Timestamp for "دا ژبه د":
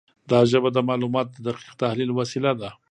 0.29-0.77